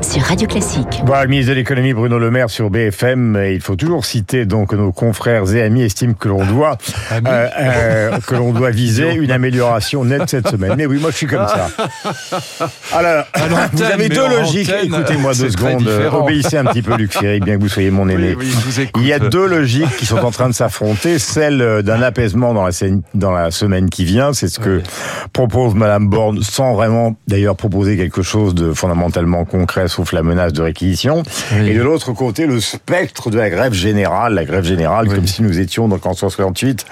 sur 0.00 0.22
Radio 0.22 0.46
Classique. 0.46 1.02
Voilà, 1.04 1.24
le 1.24 1.30
ministre 1.30 1.50
de 1.50 1.56
l'économie 1.56 1.92
Bruno 1.92 2.18
Le 2.18 2.30
Maire 2.30 2.50
sur 2.50 2.70
BFM. 2.70 3.40
Il 3.52 3.60
faut 3.60 3.76
toujours 3.76 4.04
citer 4.04 4.44
donc 4.44 4.72
nos 4.72 4.92
confrères 4.92 5.52
et 5.54 5.62
amis 5.62 5.82
estiment 5.82 6.14
que 6.14 6.28
l'on 6.28 6.44
doit 6.44 6.76
euh, 7.12 7.20
euh, 7.58 8.18
que 8.26 8.34
l'on 8.34 8.52
doit 8.52 8.70
viser 8.70 9.14
une 9.14 9.30
amélioration 9.30 10.04
nette 10.04 10.28
cette 10.28 10.48
semaine. 10.48 10.74
Mais 10.76 10.86
oui, 10.86 10.98
moi 11.00 11.10
je 11.10 11.16
suis 11.16 11.26
comme 11.26 11.46
ça. 11.46 11.68
Alors, 12.94 13.24
vous 13.72 13.82
avez 13.82 14.08
deux 14.08 14.28
logiques. 14.28 14.70
Écoutez-moi 14.82 15.34
deux 15.34 15.50
secondes. 15.50 15.88
Obéissez 16.12 16.58
un 16.58 16.64
petit 16.64 16.82
peu, 16.82 16.96
Luc 16.96 17.12
Ferry, 17.12 17.40
bien 17.40 17.56
que 17.56 17.62
vous 17.62 17.68
soyez 17.68 17.90
mon 17.90 18.08
aîné. 18.08 18.36
Il 18.96 19.06
y 19.06 19.12
a 19.12 19.18
deux 19.18 19.46
logiques 19.46 19.96
qui 19.96 20.06
sont 20.06 20.18
en 20.18 20.30
train 20.30 20.48
de 20.48 20.54
s'affronter. 20.54 21.18
Celle 21.18 21.82
d'un 21.82 22.02
apaisement 22.02 22.54
dans 22.54 22.64
la, 22.64 22.72
dans 23.14 23.32
la 23.32 23.50
semaine 23.50 23.88
qui 23.88 24.04
vient, 24.04 24.32
c'est 24.32 24.48
ce 24.48 24.60
que 24.60 24.82
propose 25.32 25.74
Madame 25.74 26.08
Borne, 26.08 26.42
sans 26.42 26.74
vraiment 26.74 27.16
d'ailleurs 27.26 27.56
proposer 27.56 27.96
quelque 27.96 28.22
chose 28.22 28.54
de 28.54 28.72
fondamentalement 28.72 29.44
concret 29.44 29.85
sauf 29.88 30.12
la 30.12 30.22
menace 30.22 30.52
de 30.52 30.62
réquisition. 30.62 31.22
Et 31.52 31.74
de 31.74 31.82
l'autre 31.82 32.12
côté, 32.12 32.46
le 32.46 32.60
spectre 32.60 33.30
de 33.30 33.38
la 33.38 33.50
grève 33.50 33.72
générale, 33.72 34.34
la 34.34 34.44
grève 34.44 34.64
générale 34.64 35.08
comme 35.08 35.26
si 35.26 35.42
nous 35.42 35.58
étions 35.58 35.88
donc 35.88 36.06
en 36.06 36.14
68 36.14 36.84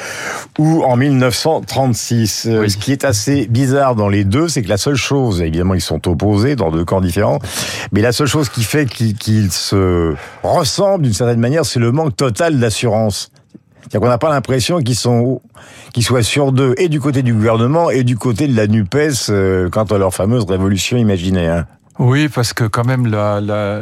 ou 0.58 0.82
en 0.84 0.96
1936. 0.96 2.46
Euh, 2.46 2.68
ce 2.68 2.76
qui 2.76 2.92
est 2.92 3.04
assez 3.04 3.46
bizarre 3.46 3.94
dans 3.94 4.08
les 4.08 4.24
deux, 4.24 4.48
c'est 4.48 4.62
que 4.62 4.68
la 4.68 4.76
seule 4.76 4.96
chose, 4.96 5.42
évidemment 5.42 5.74
ils 5.74 5.80
sont 5.80 6.08
opposés 6.08 6.56
dans 6.56 6.70
deux 6.70 6.84
camps 6.84 7.00
différents, 7.00 7.38
mais 7.92 8.00
la 8.00 8.12
seule 8.12 8.26
chose 8.26 8.48
qui 8.48 8.62
fait 8.62 8.86
qu'ils 8.86 9.52
se 9.52 10.14
ressemblent 10.42 11.04
d'une 11.04 11.14
certaine 11.14 11.40
manière, 11.40 11.64
c'est 11.64 11.80
le 11.80 11.92
manque 11.92 12.16
total 12.16 12.58
d'assurance. 12.58 13.30
C'est-à-dire 13.80 14.00
qu'on 14.00 14.08
n'a 14.08 14.18
pas 14.18 14.30
l'impression 14.30 14.80
qu'ils 14.80 14.96
sont 14.96 15.42
qu'ils 15.92 16.04
soient 16.04 16.22
sur 16.22 16.52
deux, 16.52 16.74
et 16.78 16.88
du 16.88 17.00
côté 17.00 17.22
du 17.22 17.34
gouvernement 17.34 17.90
et 17.90 18.02
du 18.02 18.16
côté 18.16 18.48
de 18.48 18.56
la 18.56 18.66
NUPES 18.66 19.28
euh, 19.28 19.68
quant 19.70 19.84
à 19.84 19.98
leur 19.98 20.14
fameuse 20.14 20.44
révolution 20.44 20.96
imaginaire. 20.96 21.66
Oui, 21.98 22.28
parce 22.28 22.52
que 22.52 22.64
quand 22.64 22.84
même 22.84 23.06
la, 23.06 23.40
la, 23.40 23.80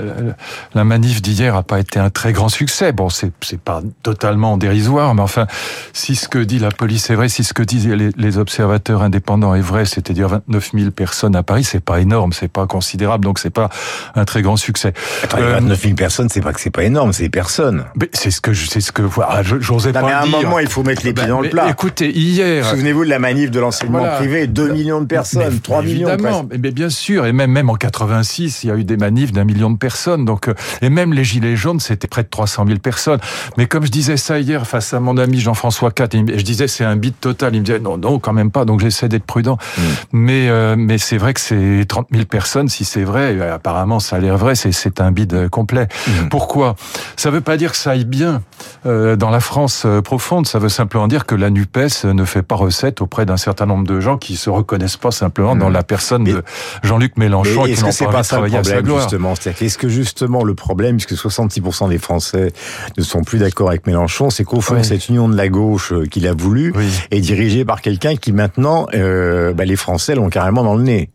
la 0.74 0.84
manif 0.84 1.22
d'hier 1.22 1.56
a 1.56 1.62
pas 1.62 1.80
été 1.80 1.98
un 1.98 2.10
très 2.10 2.32
grand 2.32 2.48
succès. 2.48 2.92
Bon, 2.92 3.08
c'est 3.08 3.32
c'est 3.40 3.60
pas 3.60 3.80
totalement 4.02 4.56
dérisoire, 4.58 5.14
mais 5.14 5.22
enfin, 5.22 5.46
si 5.92 6.14
ce 6.14 6.28
que 6.28 6.38
dit 6.38 6.58
la 6.58 6.70
police 6.70 7.08
est 7.10 7.14
vrai, 7.14 7.28
si 7.28 7.42
ce 7.42 7.54
que 7.54 7.62
disent 7.62 7.88
les, 7.88 8.10
les 8.16 8.38
observateurs 8.38 9.02
indépendants 9.02 9.54
est 9.54 9.60
vrai, 9.62 9.86
c'est-à-dire 9.86 10.28
29 10.28 10.70
000 10.74 10.90
personnes 10.90 11.34
à 11.36 11.42
Paris, 11.42 11.64
c'est 11.64 11.80
pas 11.82 12.00
énorme, 12.00 12.32
c'est 12.32 12.48
pas 12.52 12.66
considérable, 12.66 13.24
donc 13.24 13.38
c'est 13.38 13.50
pas 13.50 13.70
un 14.14 14.24
très 14.24 14.42
grand 14.42 14.56
succès. 14.56 14.92
Attends, 15.22 15.38
29 15.38 15.80
000 15.82 15.94
personnes, 15.94 16.28
c'est 16.28 16.40
pas 16.42 16.52
que 16.52 16.60
c'est 16.60 16.70
pas 16.70 16.84
énorme, 16.84 17.12
c'est 17.12 17.28
personnes. 17.30 17.84
Mais 17.98 18.10
c'est 18.12 18.30
ce 18.30 18.40
que 18.40 18.52
je, 18.52 18.66
c'est 18.68 18.80
ce 18.82 18.92
que 18.92 19.02
voilà, 19.02 19.42
j'osais 19.42 19.92
pas 19.92 20.02
mais 20.02 20.12
à 20.12 20.22
un 20.22 20.26
moment, 20.26 20.58
il 20.58 20.68
faut 20.68 20.82
mettre 20.82 21.04
les 21.04 21.12
pieds 21.14 21.24
Ben, 21.24 21.30
dans 21.30 21.40
le 21.40 21.48
plat. 21.48 21.68
Écoutez, 21.70 22.10
hier, 22.10 22.66
Souvenez-vous 22.66 23.04
de 23.04 23.10
la 23.10 23.18
manif 23.18 23.50
de 23.50 23.58
l'enseignement 23.60 24.00
Voilà. 24.00 24.16
privé, 24.16 24.46
2 24.46 24.72
millions 24.72 25.00
de 25.00 25.06
personnes, 25.06 25.50
Mais 25.50 25.58
3 25.60 25.82
millions. 25.82 26.08
Évidemment, 26.08 26.46
mais 26.50 26.70
bien 26.72 26.90
sûr, 26.90 27.24
et 27.26 27.32
même 27.32 27.50
même 27.50 27.70
en 27.70 27.76
86, 28.06 28.64
il 28.64 28.68
y 28.68 28.70
a 28.70 28.76
eu 28.76 28.84
des 28.84 28.96
manifs 28.96 29.32
d'un 29.32 29.44
million 29.44 29.70
de 29.70 29.76
personnes. 29.78 30.24
Donc, 30.24 30.48
euh, 30.48 30.54
et 30.80 30.90
même 30.90 31.12
les 31.12 31.24
gilets 31.24 31.56
jaunes, 31.56 31.80
c'était 31.80 32.08
près 32.08 32.22
de 32.22 32.28
300 32.28 32.64
000 32.66 32.78
personnes. 32.78 33.20
Mais 33.56 33.66
comme 33.66 33.84
je 33.84 33.90
disais 33.90 34.16
ça 34.16 34.38
hier 34.38 34.66
face 34.66 34.92
à 34.94 35.00
mon 35.00 35.16
ami 35.16 35.40
Jean-François 35.40 35.90
me- 35.90 36.36
je 36.38 36.42
disais 36.42 36.68
c'est 36.68 36.84
un 36.84 36.96
bide 36.96 37.14
total. 37.20 37.54
Il 37.54 37.60
me 37.60 37.64
disait 37.64 37.78
non, 37.78 37.96
non, 37.98 38.18
quand 38.18 38.32
même 38.32 38.50
pas. 38.50 38.64
Donc 38.64 38.80
j'essaie 38.80 39.08
d'être 39.08 39.24
prudent. 39.24 39.58
Mm. 39.76 39.82
Mais 40.12 40.48
euh, 40.48 40.74
mais 40.76 40.98
c'est 40.98 41.18
vrai 41.18 41.34
que 41.34 41.40
c'est 41.40 41.84
30 41.88 42.08
000 42.12 42.24
personnes. 42.26 42.68
Si 42.68 42.84
c'est 42.84 43.04
vrai, 43.04 43.40
apparemment 43.50 44.00
ça 44.00 44.16
a 44.16 44.18
l'air 44.18 44.36
vrai. 44.36 44.54
C'est 44.54 45.00
un 45.00 45.12
bide 45.12 45.34
euh, 45.34 45.48
complet. 45.48 45.88
Mm. 46.06 46.28
Pourquoi? 46.28 46.76
Ça 47.16 47.30
veut 47.30 47.40
pas 47.40 47.56
dire 47.56 47.70
que 47.72 47.76
ça 47.76 47.90
aille 47.92 48.04
bien 48.04 48.42
euh, 48.86 49.16
dans 49.16 49.30
la 49.30 49.40
France 49.40 49.86
profonde. 50.04 50.46
Ça 50.46 50.58
veut 50.58 50.68
simplement 50.68 51.08
dire 51.08 51.26
que 51.26 51.34
la 51.34 51.50
Nupes 51.50 51.78
ne 52.04 52.24
fait 52.24 52.42
pas 52.42 52.54
recette 52.56 53.00
auprès 53.00 53.26
d'un 53.26 53.36
certain 53.36 53.66
nombre 53.66 53.86
de 53.86 54.00
gens 54.00 54.16
qui 54.18 54.36
se 54.36 54.50
reconnaissent 54.50 54.96
pas 54.96 55.10
simplement 55.10 55.56
dans 55.56 55.68
la 55.70 55.82
personne 55.82 56.22
Mais- 56.24 56.32
de 56.32 56.42
Jean-Luc 56.82 57.16
Mélenchon 57.16 57.62
Mais 57.62 57.62
et 57.62 57.64
qui 57.66 57.72
est-ce 57.72 57.82
n'ont 57.82 57.91
que 57.92 58.04
c'est 58.04 58.10
pas 58.10 58.22
ça 58.22 58.40
le 58.40 58.48
problème 58.50 58.86
justement 59.00 59.34
C'est-à-dire 59.34 59.58
qu'est-ce 59.58 59.78
que 59.78 59.88
justement 59.88 60.44
le 60.44 60.54
problème, 60.54 60.96
puisque 60.96 61.14
66% 61.14 61.88
des 61.88 61.98
Français 61.98 62.52
ne 62.96 63.02
sont 63.02 63.22
plus 63.22 63.38
d'accord 63.38 63.68
avec 63.68 63.86
Mélenchon, 63.86 64.30
c'est 64.30 64.44
qu'au 64.44 64.60
fond 64.60 64.74
Oui. 64.76 64.84
cette 64.84 65.08
union 65.08 65.28
de 65.28 65.36
la 65.36 65.48
gauche 65.48 65.92
euh, 65.92 66.04
qu'il 66.06 66.26
a 66.26 66.32
voulu 66.34 66.72
Oui. 66.76 66.86
est 67.10 67.20
dirigée 67.20 67.64
par 67.64 67.80
quelqu'un 67.80 68.16
qui 68.16 68.32
maintenant, 68.32 68.86
euh, 68.94 69.52
bah, 69.52 69.64
les 69.64 69.76
Français 69.76 70.14
l'ont 70.14 70.28
carrément 70.28 70.64
dans 70.64 70.74
le 70.74 70.82
nez. 70.82 71.10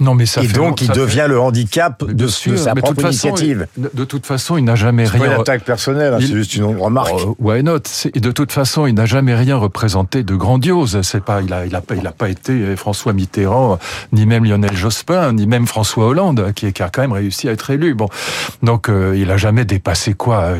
Non, 0.00 0.14
mais 0.14 0.26
ça 0.26 0.42
Et 0.42 0.46
fait 0.46 0.52
donc 0.54 0.80
il 0.80 0.86
ça 0.86 0.94
fait- 0.94 1.00
devient 1.00 1.26
le 1.28 1.40
handicap 1.40 2.00
de, 2.04 2.12
Bien 2.12 2.26
de 2.26 2.30
sûr, 2.30 2.58
sa 2.58 2.74
mais 2.74 2.80
propre 2.80 2.96
toute 2.96 3.04
façon, 3.06 3.28
initiative. 3.28 3.66
il- 3.76 3.90
de 3.94 4.04
toute 4.04 4.26
façon, 4.26 4.56
il 4.56 4.64
n'a 4.64 4.74
jamais 4.76 5.06
C'est 5.06 5.12
pas 5.18 5.24
une 5.26 5.30
rien. 5.32 5.40
attaque 5.40 5.64
personnelle, 5.64 6.14
hein, 6.14 6.18
Il- 6.20 6.26
c'est 6.28 6.34
juste 6.34 6.54
une 6.56 6.64
remarque. 6.64 7.10
Oh, 7.14 7.36
why 7.38 7.62
not? 7.62 7.80
C'est- 7.84 8.14
Et 8.16 8.20
de 8.20 8.30
toute 8.30 8.52
façon, 8.52 8.86
il 8.86 8.94
n'a 8.94 9.06
jamais 9.06 9.34
rien 9.34 9.56
représenté 9.56 10.22
de 10.22 10.34
grandiose. 10.36 11.00
C'est 11.02 11.22
pas, 11.22 11.42
il 11.42 11.52
a, 11.52 11.66
il 11.66 11.74
a 11.74 11.80
pas, 11.80 11.94
il 11.94 12.06
a 12.06 12.12
pas 12.12 12.28
été 12.28 12.76
François 12.76 13.12
Mitterrand, 13.12 13.78
ni 14.12 14.26
même 14.26 14.44
Lionel 14.44 14.76
Jospin, 14.76 15.32
ni 15.32 15.46
même 15.46 15.66
François 15.66 16.06
Hollande, 16.06 16.52
qui, 16.54 16.72
qui 16.72 16.82
a 16.82 16.88
quand 16.90 17.02
même 17.02 17.12
réussi 17.12 17.48
à 17.48 17.52
être 17.52 17.70
élu. 17.70 17.94
Bon, 17.94 18.08
donc 18.62 18.88
euh, 18.88 19.14
il 19.16 19.30
a 19.30 19.36
jamais 19.36 19.64
dépassé 19.64 20.14
quoi? 20.14 20.52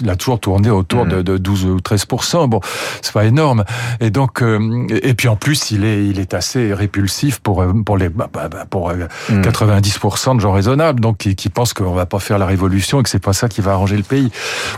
Il 0.00 0.10
a 0.10 0.16
toujours 0.16 0.40
tourné 0.40 0.70
autour 0.70 1.06
de, 1.06 1.22
de 1.22 1.38
12 1.38 1.64
ou 1.66 1.76
13% 1.80 2.48
Bon, 2.48 2.60
c'est 3.02 3.12
pas 3.12 3.24
énorme. 3.24 3.64
Et 4.00 4.10
donc, 4.10 4.42
euh, 4.42 4.86
et 5.02 5.14
puis 5.14 5.28
en 5.28 5.36
plus, 5.36 5.70
il 5.70 5.84
est, 5.84 6.06
il 6.06 6.18
est 6.18 6.34
assez 6.34 6.72
répulsif 6.74 7.38
pour 7.40 7.62
euh, 7.62 7.72
pour 7.84 7.96
les, 7.96 8.08
bah, 8.08 8.28
bah, 8.32 8.48
bah, 8.48 8.59
pour 8.68 8.90
euh, 8.90 9.06
90% 9.30 10.36
de 10.36 10.40
gens 10.40 10.52
raisonnables, 10.52 11.00
donc 11.00 11.18
qui, 11.18 11.36
qui 11.36 11.48
pensent 11.48 11.72
qu'on 11.72 11.92
va 11.92 12.06
pas 12.06 12.18
faire 12.18 12.38
la 12.38 12.46
révolution 12.46 13.00
et 13.00 13.02
que 13.02 13.08
c'est 13.08 13.18
pas 13.18 13.32
ça 13.32 13.48
qui 13.48 13.60
va 13.60 13.72
arranger 13.72 13.96
le 13.96 14.02
pays. 14.02 14.30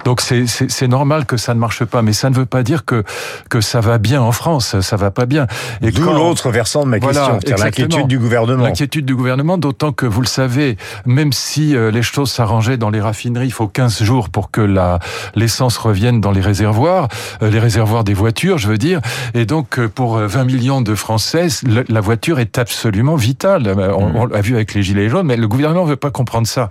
Donc 0.05 0.21
c'est 0.21 0.89
normal 0.89 1.27
que 1.27 1.37
ça 1.37 1.55
ne 1.55 1.59
marche 1.59 1.85
pas, 1.85 2.03
mais 2.03 2.13
ça 2.13 2.31
ne 2.31 2.35
veut 2.35 2.47
pas 2.47 2.63
dire 2.63 2.85
que 2.85 3.05
que 3.49 3.61
ça 3.61 3.81
va 3.81 3.99
bien 3.99 4.21
en 4.23 4.33
France. 4.33 4.81
Ça 4.81 4.97
va 4.97 5.11
pas 5.11 5.27
bien. 5.27 5.47
Et 5.81 5.91
D'où 5.91 6.05
l'autre 6.05 6.51
versant 6.51 6.85
de 6.85 6.89
ma 6.89 6.99
Voilà, 6.99 7.21
question, 7.21 7.39
exactement. 7.39 7.65
l'inquiétude 7.65 8.07
du 8.07 8.19
gouvernement. 8.19 8.65
L'inquiétude 8.65 9.07
du 9.07 9.15
gouvernement, 9.15 9.59
d'autant 9.59 9.93
que 9.93 10.07
vous 10.07 10.21
le 10.21 10.27
savez, 10.27 10.77
même 11.07 11.33
si 11.33 11.77
euh, 11.77 11.91
les 11.91 12.03
choses 12.03 12.31
s'arrangeaient 12.31 12.77
dans 12.77 12.91
les 12.91 13.01
raffineries, 13.01 13.47
il 13.47 13.53
faut 13.53 13.69
15 13.69 14.03
jours 14.03 14.29
pour 14.29 14.51
que 14.51 14.61
la 14.61 14.99
l'essence 15.35 15.77
revienne 15.77 16.21
dans 16.21 16.31
les 16.31 16.41
réservoirs, 16.41 17.09
euh, 17.43 17.51
les 17.51 17.59
réservoirs 17.59 18.05
des 18.05 18.15
voitures, 18.15 18.59
je 18.59 18.69
veux 18.69 18.79
dire. 18.79 19.01
Et 19.35 19.47
donc, 19.47 19.81
pour 19.87 20.17
euh, 20.17 20.27
20 20.27 20.45
millions 20.45 20.81
de 20.81 20.95
Français, 20.95 21.49
la 21.89 22.01
voiture 22.01 22.39
est 22.39 22.59
absolument 22.59 23.17
vitale. 23.17 23.72
Euh, 23.79 23.93
On, 23.93 24.23
on 24.23 24.27
l'a 24.27 24.41
vu 24.41 24.55
avec 24.55 24.75
les 24.75 24.83
gilets 24.83 25.09
jaunes, 25.09 25.27
mais 25.27 25.37
le 25.37 25.49
gouvernement 25.49 25.85
veut 25.85 25.97
pas 25.97 26.11
comprendre 26.11 26.47
ça. 26.47 26.69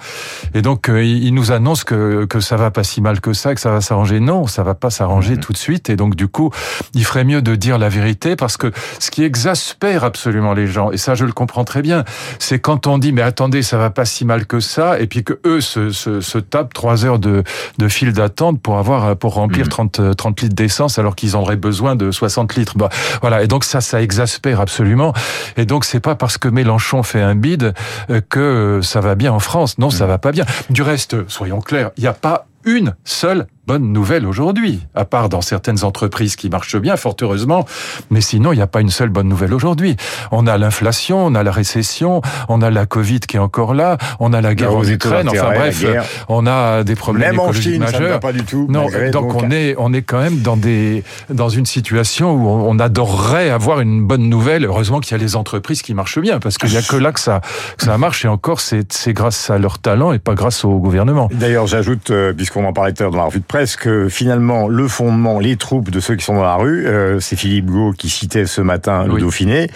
Et 0.53 0.61
donc, 0.61 0.89
euh, 0.89 1.03
il 1.03 1.33
nous 1.33 1.51
annonce 1.51 1.83
que 1.83 2.25
que 2.25 2.39
ça 2.39 2.57
va 2.57 2.71
pas 2.71 2.83
si 2.83 3.01
mal 3.01 3.21
que 3.21 3.33
ça, 3.33 3.53
que 3.55 3.61
ça 3.61 3.71
va 3.71 3.81
s'arranger. 3.81 4.19
Non, 4.19 4.47
ça 4.47 4.63
va 4.63 4.75
pas 4.75 4.89
s'arranger 4.89 5.37
tout 5.37 5.53
de 5.53 5.57
suite. 5.57 5.89
Et 5.89 5.95
donc, 5.95 6.15
du 6.15 6.27
coup, 6.27 6.51
il 6.93 7.05
ferait 7.05 7.23
mieux 7.23 7.41
de 7.41 7.55
dire 7.55 7.77
la 7.77 7.89
vérité 7.89 8.35
parce 8.35 8.57
que 8.57 8.71
ce 8.99 9.11
qui 9.11 9.23
exaspère 9.23 10.03
absolument 10.03 10.53
les 10.53 10.67
gens, 10.67 10.91
et 10.91 10.97
ça 10.97 11.15
je 11.15 11.25
le 11.25 11.31
comprends 11.31 11.63
très 11.63 11.81
bien, 11.81 12.03
c'est 12.39 12.59
quand 12.59 12.87
on 12.87 12.97
dit 12.97 13.11
mais 13.13 13.21
attendez 13.21 13.61
ça 13.61 13.77
va 13.77 13.89
pas 13.89 14.05
si 14.05 14.25
mal 14.25 14.45
que 14.45 14.59
ça, 14.59 14.99
et 14.99 15.07
puis 15.07 15.23
que 15.23 15.39
eux 15.45 15.61
se, 15.61 15.91
se, 15.91 16.21
se 16.21 16.37
tapent 16.37 16.73
trois 16.73 17.05
heures 17.05 17.19
de, 17.19 17.43
de 17.77 17.87
file 17.87 18.13
d'attente 18.13 18.61
pour 18.61 18.77
avoir 18.77 19.15
pour 19.15 19.35
remplir 19.35 19.69
30, 19.69 19.99
euh, 19.99 20.13
30 20.13 20.41
litres 20.41 20.55
d'essence 20.55 20.99
alors 20.99 21.15
qu'ils 21.15 21.35
en 21.35 21.41
auraient 21.41 21.55
besoin 21.55 21.95
de 21.95 22.11
60 22.11 22.55
litres. 22.55 22.77
Bah, 22.77 22.89
voilà, 23.21 23.43
et 23.43 23.47
donc 23.47 23.63
ça 23.63 23.81
ça 23.81 24.01
exaspère 24.01 24.59
absolument. 24.59 25.13
Et 25.57 25.65
donc 25.65 25.85
c'est 25.85 25.99
pas 25.99 26.15
parce 26.15 26.37
que 26.37 26.47
Mélenchon 26.47 26.90
fait 27.03 27.21
un 27.21 27.35
bide 27.35 27.73
euh, 28.09 28.21
que 28.29 28.79
ça 28.83 29.01
va 29.01 29.15
bien 29.15 29.31
en 29.31 29.39
France. 29.39 29.77
Non, 29.77 29.89
ça 29.89 30.05
va 30.05 30.17
pas 30.17 30.31
bien. 30.31 30.45
Du 30.69 30.81
reste, 30.81 31.27
soyons 31.29 31.61
clairs, 31.61 31.91
il 31.97 32.01
n'y 32.01 32.07
a 32.07 32.13
pas 32.13 32.47
une 32.63 32.95
seule 33.03 33.47
bonne 33.67 33.93
nouvelle 33.93 34.25
aujourd'hui, 34.25 34.81
à 34.95 35.05
part 35.05 35.29
dans 35.29 35.41
certaines 35.41 35.83
entreprises 35.83 36.35
qui 36.35 36.49
marchent 36.49 36.77
bien, 36.77 36.97
fort 36.97 37.15
heureusement, 37.21 37.65
mais 38.09 38.21
sinon, 38.21 38.53
il 38.53 38.55
n'y 38.55 38.61
a 38.61 38.67
pas 38.67 38.81
une 38.81 38.89
seule 38.89 39.09
bonne 39.09 39.27
nouvelle 39.27 39.53
aujourd'hui. 39.53 39.95
On 40.31 40.47
a 40.47 40.57
l'inflation, 40.57 41.25
on 41.25 41.35
a 41.35 41.43
la 41.43 41.51
récession, 41.51 42.21
on 42.49 42.61
a 42.61 42.69
la 42.69 42.85
Covid 42.85 43.19
qui 43.19 43.37
est 43.37 43.39
encore 43.39 43.73
là, 43.73 43.97
on 44.19 44.33
a 44.33 44.41
la 44.41 44.55
guerre 44.55 44.75
en 44.75 44.83
Ukraine, 44.83 45.29
enfin 45.29 45.51
bref, 45.53 45.85
on 46.27 46.47
a 46.47 46.83
des 46.83 46.95
problèmes 46.95 47.31
Même 47.31 47.39
en 47.39 47.53
Chine, 47.53 47.85
ça 47.87 47.99
ne 47.99 48.17
pas 48.17 48.33
du 48.33 48.43
tout. 48.43 48.67
Non, 48.69 48.87
donc, 49.11 49.35
on 49.35 49.51
est 49.51 49.75
on 49.77 49.93
est 49.93 50.01
quand 50.01 50.19
même 50.19 50.39
dans 50.39 50.57
des 50.57 51.03
dans 51.29 51.49
une 51.49 51.65
situation 51.65 52.33
où 52.33 52.47
on, 52.47 52.79
adorerait 52.79 53.51
avoir 53.51 53.79
une 53.79 54.05
bonne 54.05 54.27
nouvelle. 54.27 54.65
Heureusement 54.65 54.99
qu'il 54.99 55.11
y 55.11 55.19
a 55.19 55.23
les 55.23 55.35
entreprises 55.35 55.83
qui 55.83 55.93
marchent 55.93 56.19
bien 56.19 56.39
parce 56.39 56.57
qu'il 56.57 56.73
y 56.73 56.77
a 56.77 56.81
que 56.81 56.95
là 56.95 57.11
que 57.11 57.19
ça 57.19 57.41
que 57.77 57.83
ça 57.83 57.97
marche 57.97 58.25
et 58.25 58.27
encore 58.27 58.59
c'est 58.59 58.91
c'est 58.91 59.13
grâce 59.13 59.49
à 59.49 59.59
leur 59.59 59.77
talent 59.79 60.13
et 60.13 60.19
pas 60.19 60.33
grâce 60.33 60.65
au 60.65 60.79
gouvernement. 60.79 61.29
D'ailleurs, 61.31 61.67
j'ajoute, 61.67 62.09
euh, 62.09 62.33
puisqu'on 62.33 62.65
en 62.65 62.73
parlait 62.73 62.93
tout 62.93 63.03
à 63.03 63.05
l'heure 63.05 63.11
dans 63.11 63.17
la 63.19 63.25
revue 63.25 63.39
de 63.39 63.45
presse, 63.51 63.75
que 63.75 64.07
finalement, 64.07 64.69
le 64.69 64.87
fondement, 64.87 65.37
les 65.37 65.57
troupes 65.57 65.89
de 65.89 65.99
ceux 65.99 66.15
qui 66.15 66.23
sont 66.23 66.35
dans 66.35 66.41
la 66.43 66.55
rue, 66.55 66.87
euh, 66.87 67.19
c'est 67.19 67.35
Philippe 67.35 67.65
Gau 67.65 67.91
qui 67.91 68.07
citait 68.07 68.45
ce 68.45 68.61
matin 68.61 69.03
le 69.05 69.11
Oui. 69.15 69.21
Dauphiné, 69.21 69.67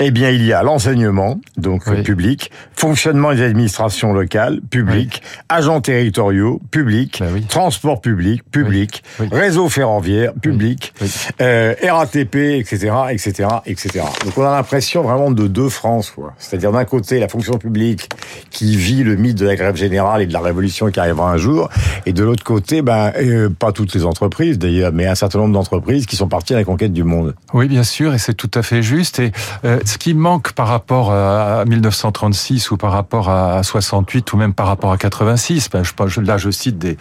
eh 0.00 0.10
bien, 0.10 0.30
il 0.30 0.44
y 0.44 0.52
a 0.52 0.64
l'enseignement, 0.64 1.38
donc 1.56 1.84
Oui. 1.86 2.02
public, 2.02 2.50
fonctionnement 2.74 3.32
des 3.32 3.42
administrations 3.42 4.12
locales, 4.12 4.60
public, 4.68 5.22
agents 5.48 5.80
territoriaux, 5.80 6.60
public, 6.72 7.20
Ben 7.20 7.40
transport 7.46 8.00
public, 8.00 8.42
public, 8.50 9.04
réseau 9.30 9.68
ferroviaire, 9.68 10.32
public, 10.34 10.92
euh, 11.40 11.74
RATP, 11.84 12.34
etc., 12.34 12.90
etc., 13.10 13.48
etc. 13.66 14.04
Donc 14.24 14.36
on 14.38 14.42
a 14.44 14.50
l'impression 14.50 15.02
vraiment 15.02 15.30
de 15.30 15.46
deux 15.46 15.68
France, 15.68 16.10
quoi. 16.10 16.34
C'est-à-dire 16.38 16.72
d'un 16.72 16.84
côté 16.84 17.20
la 17.20 17.28
fonction 17.28 17.58
publique 17.58 18.08
qui 18.50 18.76
vit 18.76 19.04
le 19.04 19.14
mythe 19.14 19.38
de 19.38 19.46
la 19.46 19.54
grève 19.54 19.76
générale 19.76 20.20
et 20.22 20.26
de 20.26 20.32
la 20.32 20.40
révolution 20.40 20.90
qui 20.90 20.98
arrivera 20.98 21.30
un 21.30 21.36
jour, 21.36 21.68
et 22.06 22.12
de 22.12 22.24
l'autre 22.24 22.42
côté, 22.42 22.82
ben 22.82 23.12
euh, 23.28 23.48
pas 23.50 23.72
toutes 23.72 23.94
les 23.94 24.04
entreprises 24.04 24.58
d'ailleurs, 24.58 24.92
mais 24.92 25.06
un 25.06 25.14
certain 25.14 25.38
nombre 25.38 25.54
d'entreprises 25.54 26.06
qui 26.06 26.16
sont 26.16 26.28
parties 26.28 26.54
à 26.54 26.56
la 26.56 26.64
conquête 26.64 26.92
du 26.92 27.04
monde. 27.04 27.34
Oui, 27.52 27.68
bien 27.68 27.82
sûr, 27.82 28.14
et 28.14 28.18
c'est 28.18 28.34
tout 28.34 28.50
à 28.54 28.62
fait 28.62 28.82
juste. 28.82 29.18
Et 29.18 29.32
euh, 29.64 29.78
ce 29.84 29.98
qui 29.98 30.14
manque 30.14 30.52
par 30.52 30.68
rapport 30.68 31.12
à 31.12 31.64
1936 31.66 32.70
ou 32.70 32.76
par 32.76 32.92
rapport 32.92 33.28
à 33.30 33.62
68 33.62 34.32
ou 34.32 34.36
même 34.36 34.54
par 34.54 34.66
rapport 34.66 34.92
à 34.92 34.98
86, 34.98 35.70
ben, 35.70 35.82
je, 35.82 36.20
là 36.20 36.38
je 36.38 36.50
cite 36.50 36.78
des, 36.78 36.96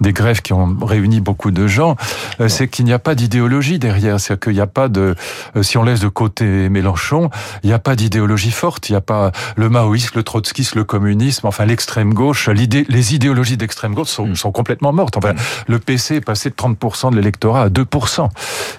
des 0.00 0.12
grèves 0.12 0.42
qui 0.42 0.52
ont 0.52 0.76
réuni 0.82 1.20
beaucoup 1.20 1.50
de 1.50 1.66
gens, 1.66 1.96
euh, 2.40 2.48
c'est 2.48 2.68
qu'il 2.68 2.84
n'y 2.84 2.92
a 2.92 2.98
pas 2.98 3.14
d'idéologie 3.14 3.78
derrière. 3.78 4.20
C'est-à-dire 4.20 4.40
qu'il 4.40 4.54
n'y 4.54 4.60
a 4.60 4.66
pas 4.66 4.88
de, 4.88 5.14
si 5.62 5.78
on 5.78 5.84
laisse 5.84 6.00
de 6.00 6.08
côté 6.08 6.68
Mélenchon, 6.68 7.30
il 7.62 7.68
n'y 7.68 7.72
a 7.72 7.78
pas 7.78 7.96
d'idéologie 7.96 8.50
forte. 8.50 8.88
Il 8.88 8.92
n'y 8.92 8.98
a 8.98 9.02
pas 9.02 9.32
le 9.56 9.68
maoïsme, 9.68 10.12
le 10.16 10.22
trotskisme, 10.22 10.78
le 10.78 10.84
communisme, 10.84 11.46
enfin 11.46 11.64
l'extrême 11.64 12.14
gauche. 12.14 12.48
L'idée, 12.48 12.84
les 12.88 13.14
idéologies 13.14 13.56
d'extrême 13.56 13.94
gauche 13.94 14.08
sont, 14.08 14.26
mm. 14.26 14.36
sont 14.36 14.52
complètement 14.52 14.92
mortes. 14.92 15.16
Enfin, 15.16 15.34
le 15.66 15.78
PC 15.78 16.16
est 16.16 16.20
passé 16.20 16.50
de 16.50 16.54
30% 16.54 17.10
de 17.10 17.16
l'électorat 17.16 17.62
à 17.62 17.68
2%. 17.68 18.28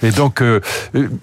Et 0.03 0.11
donc, 0.11 0.41
euh, 0.41 0.61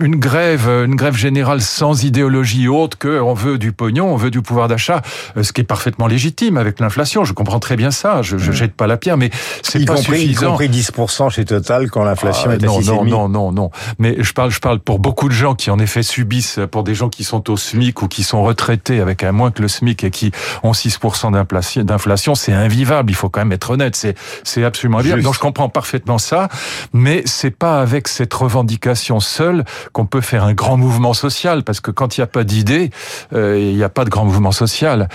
une 0.01 0.17
grève, 0.17 0.69
une 0.69 0.97
grève 0.97 1.17
générale 1.17 1.61
sans 1.61 2.05
idéologie 2.05 2.69
autre 2.69 2.99
que 2.99 3.21
on 3.21 3.35
veut 3.35 3.59
du 3.59 3.73
pognon, 3.73 4.13
on 4.13 4.17
veut 4.17 4.31
du 4.31 4.43
pouvoir 4.43 4.69
d'achat, 4.69 5.03
euh, 5.37 5.43
ce 5.43 5.53
qui 5.53 5.61
est 5.61 5.65
parfaitement 5.65 6.07
légitime 6.07 6.57
avec 6.57 6.81
l'inflation. 6.81 7.25
Je 7.25 7.33
comprends 7.33 7.61
très 7.61 7.77
bien 7.77 7.91
ça. 7.91 8.23
Je, 8.23 8.39
je 8.39 8.53
jette 8.53 8.75
pas 8.75 8.87
la 8.87 8.97
pierre, 8.97 9.17
mais 9.17 9.31
c'est 9.63 9.85
pas 9.85 9.95
compris, 9.95 10.21
suffisant. 10.21 10.47
Y 10.47 10.51
compris 10.51 10.69
10% 10.69 11.31
chez 11.31 11.45
Total 11.45 11.91
quand 11.91 12.05
l'inflation 12.05 12.51
ah, 12.51 12.55
est 12.55 12.63
non, 12.63 12.81
non, 12.81 13.05
non, 13.05 13.29
non, 13.29 13.53
non. 13.53 13.71
Mais 13.99 14.17
je 14.19 14.33
parle, 14.33 14.51
je 14.51 14.61
parle 14.61 14.79
pour 14.81 14.99
beaucoup 14.99 15.29
de 15.29 15.35
gens 15.35 15.55
qui 15.55 15.71
en 15.71 15.79
effet 15.79 16.03
subissent, 16.03 16.61
pour 16.71 16.85
des 16.85 16.95
gens 16.95 17.09
qui 17.09 17.25
sont 17.25 17.51
au 17.51 17.57
SMIC 17.57 18.03
ou 18.03 18.09
qui 18.09 18.23
sont 18.23 18.43
retraités 18.43 19.01
avec 19.01 19.23
un 19.23 19.33
moins 19.33 19.51
que 19.51 19.63
le 19.63 19.69
SMIC 19.69 20.05
et 20.05 20.11
qui 20.11 20.33
ont 20.63 20.73
6% 20.73 21.85
d'inflation, 21.85 22.35
c'est 22.35 22.53
invivable. 22.53 23.11
Il 23.11 23.15
faut 23.15 23.29
quand 23.29 23.41
même 23.41 23.53
être 23.53 23.71
honnête. 23.71 23.97
C'est, 23.97 24.17
c'est 24.45 24.65
absolument 24.65 24.99
invivable. 24.99 25.23
Donc 25.23 25.35
je 25.35 25.41
comprends 25.49 25.71
parfaitement 25.71 26.19
ça, 26.19 26.49
mais 26.93 27.23
c'est 27.25 27.51
pas 27.51 27.81
avec 27.81 28.07
cette 28.07 28.35
revendication 28.35 29.19
seule 29.19 29.65
qu'on 29.95 30.05
peut 30.05 30.21
faire 30.21 30.45
un 30.45 30.53
grand 30.53 30.77
mouvement 30.77 31.15
social, 31.15 31.63
parce 31.63 31.81
que 31.81 31.91
quand 31.91 32.17
il 32.17 32.21
n'y 32.21 32.25
a 32.25 32.27
pas 32.27 32.45
d'idée, 32.45 32.91
euh, 33.33 33.59
il 33.59 33.75
n'y 33.75 33.83
a 33.83 33.89
pas 33.89 34.05
de 34.05 34.11
grand 34.11 34.27
mouvement 34.27 34.53
social. 34.53 35.09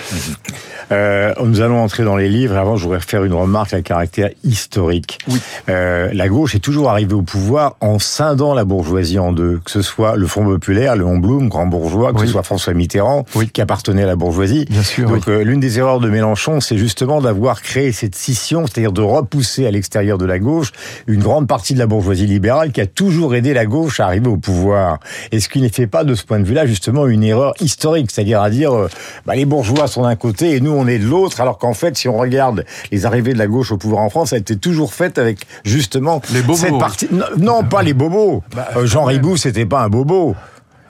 Euh, 0.91 1.33
nous 1.43 1.61
allons 1.61 1.81
entrer 1.83 2.03
dans 2.03 2.17
les 2.17 2.29
livres. 2.29 2.57
Avant, 2.57 2.77
je 2.77 2.83
voudrais 2.83 2.99
faire 2.99 3.23
une 3.23 3.33
remarque 3.33 3.73
à 3.73 3.81
caractère 3.81 4.29
historique. 4.43 5.19
Oui. 5.27 5.39
Euh, 5.69 6.09
la 6.13 6.27
gauche 6.27 6.55
est 6.55 6.59
toujours 6.59 6.89
arrivée 6.89 7.13
au 7.13 7.21
pouvoir 7.21 7.75
en 7.79 7.99
scindant 7.99 8.55
la 8.55 8.65
bourgeoisie 8.65 9.19
en 9.19 9.31
deux, 9.31 9.59
que 9.63 9.71
ce 9.71 9.83
soit 9.83 10.15
le 10.15 10.25
Front 10.25 10.45
populaire, 10.45 10.95
le 10.95 11.05
Blum, 11.19 11.47
grand 11.47 11.67
bourgeois, 11.67 12.11
que 12.11 12.21
ce 12.21 12.27
soit 12.27 12.41
François 12.41 12.73
Mitterrand, 12.73 13.25
oui. 13.35 13.49
qui 13.49 13.61
appartenait 13.61 14.03
à 14.03 14.07
la 14.07 14.15
bourgeoisie. 14.15 14.65
Bien 14.67 14.81
sûr. 14.81 15.07
Donc, 15.07 15.27
euh, 15.27 15.43
l'une 15.43 15.59
des 15.59 15.77
erreurs 15.77 15.99
de 15.99 16.09
Mélenchon, 16.09 16.59
c'est 16.59 16.77
justement 16.77 17.21
d'avoir 17.21 17.61
créé 17.61 17.91
cette 17.91 18.15
scission, 18.15 18.65
c'est-à-dire 18.65 18.91
de 18.91 19.01
repousser 19.01 19.67
à 19.67 19.71
l'extérieur 19.71 20.17
de 20.17 20.22
la 20.25 20.39
gauche 20.39 20.71
une 21.07 21.21
grande 21.21 21.47
partie 21.47 21.73
de 21.73 21.79
la 21.79 21.87
bourgeoisie 21.87 22.25
libérale 22.25 22.71
qui 22.71 22.81
a 22.81 22.85
toujours 22.85 23.35
aidé 23.35 23.53
la 23.53 23.65
gauche 23.65 23.99
à 23.99 24.05
arriver 24.05 24.27
au 24.27 24.37
pouvoir. 24.37 24.99
Et 25.31 25.39
ce 25.39 25.49
qui 25.49 25.61
ne 25.61 25.69
fait 25.69 25.87
pas 25.87 26.03
de 26.03 26.15
ce 26.15 26.23
point 26.23 26.39
de 26.39 26.45
vue-là 26.45 26.65
justement 26.65 27.07
une 27.07 27.23
erreur 27.23 27.53
historique, 27.59 28.11
c'est-à-dire 28.11 28.41
à 28.41 28.49
dire 28.49 28.73
euh, 28.73 28.89
bah, 29.25 29.35
les 29.35 29.45
bourgeois 29.45 29.87
sont 29.87 30.03
d'un 30.03 30.15
côté 30.15 30.55
et 30.55 30.59
nous 30.59 30.71
on 30.71 30.87
est 30.87 30.99
de 30.99 31.05
l'autre, 31.05 31.41
alors 31.41 31.57
qu'en 31.57 31.73
fait 31.73 31.97
si 31.97 32.07
on 32.07 32.17
regarde 32.17 32.65
les 32.91 33.05
arrivées 33.05 33.33
de 33.33 33.39
la 33.39 33.47
gauche 33.47 33.71
au 33.71 33.77
pouvoir 33.77 34.03
en 34.03 34.09
France, 34.09 34.29
ça 34.29 34.35
a 34.35 34.39
été 34.39 34.57
toujours 34.57 34.93
faite 34.93 35.17
avec 35.17 35.45
justement 35.63 36.21
les 36.33 36.41
bobos. 36.41 36.57
cette 36.57 36.77
partie. 36.77 37.07
Non, 37.37 37.63
pas 37.63 37.83
les 37.83 37.93
bobos. 37.93 38.43
Bah, 38.55 38.69
euh, 38.77 38.85
Jean 38.85 39.03
Ribou, 39.03 39.37
c'était 39.37 39.65
pas 39.65 39.83
un 39.83 39.89
bobo. 39.89 40.35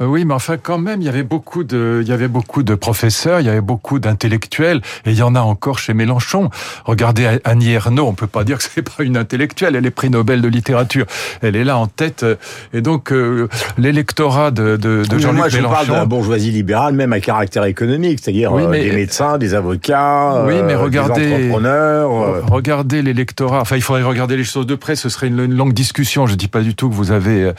Euh, 0.03 0.07
oui, 0.07 0.25
mais 0.25 0.33
enfin, 0.33 0.57
quand 0.61 0.77
même, 0.77 1.01
il 1.01 1.05
y 1.05 1.09
avait 1.09 1.23
beaucoup 1.23 1.63
de, 1.63 2.00
il 2.01 2.07
y 2.07 2.11
avait 2.11 2.27
beaucoup 2.27 2.63
de 2.63 2.75
professeurs, 2.75 3.39
il 3.39 3.45
y 3.45 3.50
avait 3.50 3.61
beaucoup 3.61 4.00
d'intellectuels, 4.00 4.81
et 5.05 5.11
il 5.11 5.17
y 5.17 5.21
en 5.21 5.35
a 5.35 5.41
encore 5.41 5.79
chez 5.79 5.94
Mélenchon. 5.94 6.50
Regardez 6.85 7.39
Annie 7.44 7.71
Ernaux, 7.71 8.05
on 8.07 8.13
peut 8.13 8.27
pas 8.27 8.44
dire 8.44 8.57
que 8.57 8.63
c'est 8.63 8.81
pas 8.81 9.03
une 9.03 9.17
intellectuelle, 9.17 9.75
elle 9.75 9.85
est 9.85 9.91
prix 9.91 10.09
Nobel 10.09 10.41
de 10.41 10.47
littérature, 10.47 11.05
elle 11.41 11.55
est 11.55 11.63
là 11.63 11.77
en 11.77 11.88
tête, 11.88 12.25
et 12.73 12.81
donc 12.81 13.11
euh, 13.11 13.47
l'électorat 13.77 14.51
de, 14.51 14.77
de, 14.77 15.03
de 15.07 15.17
Jean-Luc 15.17 15.53
Mélenchon. 15.53 15.57
Je 15.57 15.61
parle 15.63 15.88
de 15.88 15.94
la 15.94 16.05
bourgeoisie 16.05 16.51
libérale, 16.51 16.94
même 16.94 17.13
à 17.13 17.19
caractère 17.19 17.65
économique, 17.65 18.19
c'est-à-dire 18.21 18.51
oui, 18.53 18.63
euh, 18.63 18.69
mais, 18.69 18.83
des 18.83 18.91
médecins, 18.91 19.38
des 19.38 19.53
avocats, 19.53 20.44
oui, 20.45 20.55
mais 20.63 20.75
regardez, 20.75 21.27
des 21.27 21.35
entrepreneurs. 21.35 22.11
Regardez 22.51 23.01
l'électorat. 23.01 23.61
Enfin, 23.61 23.75
il 23.75 23.81
faudrait 23.81 24.03
regarder 24.03 24.38
les 24.38 24.44
choses 24.44 24.67
de 24.67 24.75
près. 24.75 24.95
Ce 24.95 25.09
serait 25.09 25.27
une, 25.27 25.39
une 25.39 25.55
longue 25.55 25.73
discussion. 25.73 26.27
Je 26.27 26.35
dis 26.35 26.47
pas 26.47 26.61
du 26.61 26.75
tout 26.75 26.89
que 26.89 26.95
vous 26.95 27.11
avez 27.11 27.51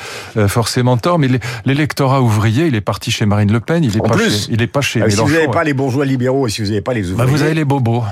forcément 0.48 0.96
tort, 0.96 1.18
mais 1.18 1.28
l'électorat 1.64 2.20
ouvrier, 2.20 2.33
il 2.44 2.74
est 2.74 2.80
parti 2.80 3.10
chez 3.10 3.26
Marine 3.26 3.52
Le 3.52 3.60
Pen, 3.60 3.82
il 3.84 3.96
est 3.96 4.00
en 4.00 4.04
pas 4.04 4.14
plus, 4.14 4.46
chez, 4.46 4.52
il 4.52 4.62
est 4.62 4.66
pas 4.66 4.80
chez 4.80 5.00
Mélenchon. 5.00 5.16
Si 5.26 5.32
vous 5.32 5.34
n'avez 5.38 5.48
pas 5.48 5.64
les 5.64 5.74
bourgeois 5.74 6.04
libéraux 6.06 6.46
et 6.46 6.50
si 6.50 6.62
vous 6.62 6.68
n'avez 6.68 6.80
pas 6.80 6.94
les 6.94 7.10
ouvriers, 7.10 7.16
bah 7.26 7.30
vous 7.30 7.42
avez 7.42 7.54
les 7.54 7.64
bobos. 7.64 8.02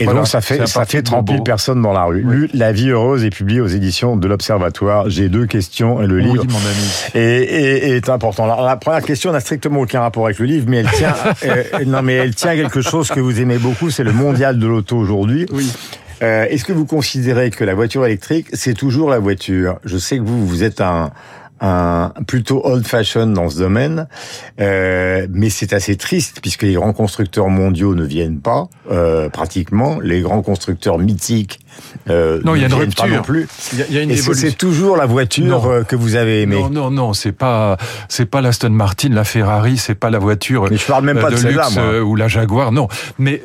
Et 0.00 0.04
Voilà, 0.04 0.20
donc 0.20 0.28
ça 0.28 0.40
fait 0.40 0.66
ça 0.66 0.84
fait 0.84 0.98
de 1.00 1.06
30 1.06 1.28
000 1.28 1.36
Bobo. 1.38 1.44
personnes 1.44 1.80
dans 1.80 1.92
la 1.92 2.04
rue. 2.04 2.20
Lu 2.22 2.50
La 2.54 2.72
vie 2.72 2.88
heureuse 2.90 3.24
est 3.24 3.30
publiée 3.30 3.60
aux 3.60 3.68
éditions 3.68 4.16
de 4.16 4.26
l'Observatoire. 4.26 5.08
J'ai 5.08 5.28
deux 5.28 5.46
questions 5.46 6.02
et 6.02 6.08
le 6.08 6.18
livre 6.18 6.42
Oui, 6.44 6.52
mon 6.52 6.58
ami. 6.58 6.90
est, 7.14 7.20
est- 7.20 7.96
est 7.96 8.08
important. 8.08 8.44
Alors, 8.44 8.62
la 8.62 8.76
première 8.76 9.02
question 9.02 9.30
n'a 9.30 9.38
strictement 9.40 9.80
aucun 9.80 10.00
rapport 10.00 10.24
avec 10.26 10.40
le 10.40 10.46
livre, 10.46 10.66
mais 10.68 10.78
elle 10.78 10.90
tient 10.90 11.14
euh, 11.44 11.62
non 11.86 12.02
mais 12.02 12.14
elle 12.14 12.34
tient 12.34 12.50
à 12.50 12.56
quelque 12.56 12.80
chose 12.82 13.08
que 13.10 13.20
vous 13.20 13.40
aimez 13.40 13.58
beaucoup, 13.58 13.90
c'est 13.90 14.02
le 14.04 14.12
mondial 14.12 14.58
de 14.58 14.66
l'auto 14.66 14.96
aujourd'hui. 14.96 15.46
Oui. 15.52 15.70
Euh, 16.22 16.46
Est-ce 16.50 16.64
que 16.64 16.72
vous 16.72 16.86
considérez 16.86 17.50
que 17.50 17.62
la 17.62 17.74
voiture 17.74 18.04
électrique, 18.04 18.48
c'est 18.54 18.74
toujours 18.74 19.08
la 19.08 19.18
voiture? 19.20 19.78
Je 19.84 19.98
sais 19.98 20.16
que 20.18 20.22
vous, 20.24 20.46
vous 20.46 20.64
êtes 20.64 20.80
un, 20.80 21.10
un 21.60 22.12
plutôt 22.26 22.60
old 22.64 22.86
fashion 22.86 23.26
dans 23.28 23.48
ce 23.48 23.58
domaine, 23.58 24.08
euh, 24.60 25.26
mais 25.30 25.50
c'est 25.50 25.72
assez 25.72 25.96
triste 25.96 26.40
puisque 26.42 26.62
les 26.62 26.74
grands 26.74 26.92
constructeurs 26.92 27.48
mondiaux 27.48 27.94
ne 27.94 28.04
viennent 28.04 28.40
pas 28.40 28.68
euh, 28.90 29.28
pratiquement. 29.28 29.98
Les 30.00 30.20
grands 30.20 30.42
constructeurs 30.42 30.98
mythiques 30.98 31.60
euh, 32.10 32.40
Non, 32.44 32.54
il 32.54 32.62
y 32.62 32.64
a 32.64 32.68
ne 32.68 32.74
une 32.74 32.80
viennent 32.80 32.94
pas 32.94 33.06
non 33.06 33.22
plus. 33.22 33.48
Il 33.72 33.78
y 33.78 33.82
a, 33.82 33.86
il 33.88 33.94
y 33.94 33.98
a 33.98 34.02
une 34.02 34.10
Est-ce 34.10 34.20
que 34.20 34.24
évolution. 34.26 34.48
c'est 34.50 34.56
toujours 34.56 34.96
la 34.96 35.06
voiture 35.06 35.46
Non. 35.46 35.84
que 35.84 35.96
vous 35.96 36.14
avez 36.16 36.42
aimée 36.42 36.56
Non, 36.60 36.68
non, 36.70 36.90
non, 36.90 37.12
c'est 37.12 37.32
pas, 37.32 37.76
c'est 38.08 38.26
pas 38.26 38.40
l'Aston 38.40 38.70
Martin, 38.70 39.08
la 39.10 39.24
Ferrari, 39.24 39.78
c'est 39.78 39.94
pas 39.94 40.10
la 40.10 40.18
voiture 40.18 40.66
Mais 40.70 40.76
je 40.76 40.86
parle 40.86 41.04
même 41.04 41.20
pas 41.20 41.30
de, 41.30 41.36
de 41.36 41.48
luxe 41.48 41.78
ou 42.04 42.16
la 42.16 42.28
Jaguar, 42.28 42.72
non. 42.72 42.88
Mais 43.18 43.42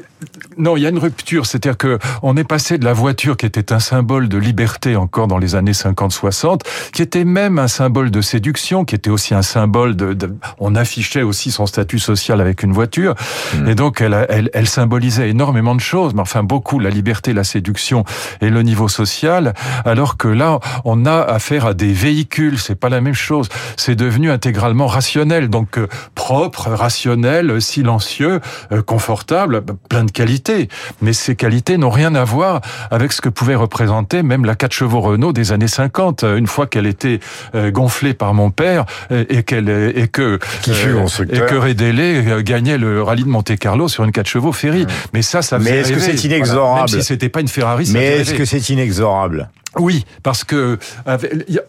non, 0.58 0.78
il 0.78 0.84
y 0.84 0.86
a 0.86 0.90
une 0.90 1.00
rupture, 1.00 1.46
c'est-à-dire 1.46 1.78
que 1.78 1.98
on 2.22 2.38
est 2.38 2.44
passé 2.44 2.78
de 2.78 2.86
la 2.86 2.94
voiture 2.94 3.38
qui 3.38 3.46
était 3.46 3.74
un 3.74 3.80
symbole 3.80 4.30
de 4.30 4.38
liberté 4.38 4.96
encore 4.96 5.28
dans 5.28 5.38
les 5.38 5.56
années 5.56 5.72
50-60, 5.72 6.62
qui 6.94 7.02
était 7.02 7.26
même 7.26 7.58
un 7.58 7.68
symbole 7.68 8.01
de 8.10 8.22
séduction, 8.22 8.86
qui 8.86 8.96
était 8.96 9.10
aussi 9.12 9.36
un 9.36 9.42
symbole 9.44 9.96
de, 9.96 10.14
de- 10.14 10.34
on 10.60 10.76
affichait 10.76 11.22
aussi 11.22 11.52
son 11.52 11.66
statut 11.68 12.00
social 12.00 12.42
avec 12.42 12.64
une 12.64 12.72
voiture, 12.74 13.14
Hmm. 13.56 13.68
et 13.68 13.76
donc 13.76 14.02
elle, 14.02 14.26
elle, 14.30 14.50
elle 14.54 14.68
symbolisait 14.68 15.30
énormément 15.30 15.76
de 15.76 15.82
choses, 15.82 16.14
mais 16.14 16.22
enfin 16.22 16.42
beaucoup 16.44 16.80
la 16.80 16.90
liberté, 16.90 17.34
la 17.34 17.44
séduction 17.44 18.06
et 18.40 18.50
le 18.50 18.62
niveau 18.64 18.88
social, 18.88 19.54
alors 19.86 20.18
que 20.18 20.28
là 20.30 20.60
on 20.86 21.06
a 21.06 21.20
affaire 21.22 21.66
à 21.66 21.74
des 21.74 21.92
véhicules, 21.94 22.58
c'est 22.60 22.76
pas 22.76 22.90
la 22.90 23.02
même 23.02 23.14
chose, 23.14 23.50
c'est 23.78 23.96
devenu 23.96 24.32
intégralement 24.32 24.88
rationnel, 24.88 25.50
donc 25.50 25.78
euh, 25.78 25.88
propre, 26.16 26.70
rationnel, 26.70 27.62
silencieux, 27.62 28.40
euh, 28.72 28.82
confortable, 28.82 29.64
plein 29.90 30.04
de 30.06 30.12
qualités. 30.12 30.70
Mais 31.02 31.14
ces 31.14 31.36
qualités 31.36 31.78
n'ont 31.78 31.90
rien 31.90 32.16
à 32.16 32.24
voir 32.24 32.62
avec 32.90 33.12
ce 33.12 33.22
que 33.22 33.30
pouvait 33.30 33.56
représenter 33.56 34.24
même 34.24 34.46
la 34.46 34.56
4 34.56 34.72
chevaux 34.72 35.02
Renault 35.02 35.34
des 35.34 35.52
années 35.52 35.68
50. 35.68 36.24
Euh, 36.24 36.38
Une 36.38 36.48
fois 36.48 36.68
qu'elle 36.68 36.88
était 36.88 37.20
euh, 37.56 37.72
gonflée 37.92 38.14
par 38.14 38.34
mon 38.34 38.52
père 38.52 38.86
euh, 39.12 39.26
et 39.30 39.44
qu'elle 39.44 39.70
et 39.70 40.08
que 40.08 40.40
Qui 40.62 40.74
fut 40.74 40.94
constructeur. 40.94 41.44
et 41.46 41.50
que 41.50 41.56
Redélé 41.56 42.24
euh, 42.28 42.42
gagnait 42.42 42.78
le 42.78 43.04
rallye 43.04 43.24
de 43.24 43.30
Monte 43.30 43.58
Carlo 43.58 43.88
sur 43.90 44.04
une 44.04 44.12
4 44.12 44.28
chevaux 44.28 44.52
Ferry. 44.54 44.86
Mais 45.14 45.22
ça, 45.22 45.42
ça 45.42 45.60
Mais 45.60 45.80
est-ce 45.80 45.92
que 45.92 46.00
c'est 46.00 46.24
inexorable 46.24 46.72
Voilà. 46.72 46.92
Même 46.92 47.02
si 47.02 47.04
c'était 47.04 47.30
pas 47.30 47.42
une 47.42 47.48
Ferrari, 47.50 47.90
Mais 47.94 48.20
est-ce 48.20 48.34
que 48.34 48.46
c'est 48.46 48.70
inexorable? 48.70 49.50
Oui, 49.78 50.06
parce 50.24 50.44
que 50.44 50.78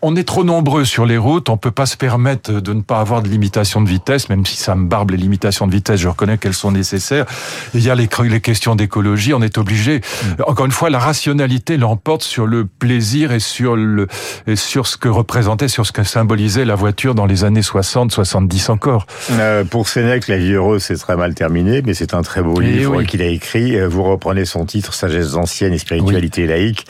on 0.03 0.17
est 0.17 0.25
trop 0.25 0.45
nombreux 0.45 0.85
sur 0.85 1.07
les 1.07 1.19
routes, 1.19 1.49
on 1.49 1.57
peut 1.57 1.71
pas 1.71 1.87
se 1.87 1.97
permettre 1.97 2.51
de 2.61 2.73
ne 2.73 2.81
pas 2.83 2.99
avoir 2.99 3.23
de 3.23 3.29
limitation 3.29 3.81
de 3.81 3.89
vitesse, 3.89 4.29
même 4.29 4.45
si 4.45 4.57
ça 4.57 4.75
me 4.75 4.87
barbe 4.87 5.11
les 5.11 5.17
limitations 5.17 5.67
de 5.67 5.73
vitesse, 5.73 6.01
je 6.01 6.09
reconnais 6.09 6.39
qu'elles 6.39 6.55
sont 6.55 6.73
nécessaires. 6.73 7.27
Il 7.75 7.83
y 7.83 7.91
a 7.91 7.95
les, 7.95 8.09
questions 8.41 8.75
d'écologie, 8.75 9.35
on 9.35 9.43
est 9.43 9.57
obligé. 9.57 10.01
Encore 10.47 10.67
une 10.67 10.73
fois, 10.73 10.91
la 10.91 10.99
rationalité 10.99 11.77
l'emporte 11.77 12.23
sur 12.23 12.47
le 12.47 12.65
plaisir 12.67 13.33
et 13.33 13.41
sur 13.41 13.77
le 13.77 14.09
et 14.47 14.57
sur 14.57 14.87
ce 14.87 14.97
que 14.97 15.09
représentait, 15.09 15.69
sur 15.69 15.87
ce 15.87 15.93
que 15.93 16.03
symbolisait 16.03 16.65
la 16.65 16.75
voiture 16.75 17.15
dans 17.15 17.27
les 17.27 17.45
années 17.45 17.63
60, 17.63 18.11
70 18.11 18.69
encore. 18.71 19.07
Euh, 19.33 19.65
Pour 19.65 19.89
Sénèque, 19.89 20.27
La 20.29 20.39
vie 20.39 20.53
heureuse, 20.53 20.83
c'est 20.83 20.97
très 20.97 21.17
mal 21.17 21.35
terminé, 21.35 21.83
mais 21.83 21.95
c'est 21.95 22.15
un 22.15 22.23
très 22.23 22.43
beau 22.43 22.61
Eh 22.61 22.65
livre 22.67 22.97
oui. 22.97 23.07
qu'il 23.07 23.23
a 23.23 23.27
écrit. 23.27 23.77
Euh, 23.79 23.87
Vous 23.89 24.03
reprenez 24.03 24.45
son 24.45 24.65
titre, 24.67 24.93
Sagesse 24.95 25.35
ancienne 25.35 25.73
et 25.73 25.79
spiritualité 25.79 26.47
laïque. 26.47 26.85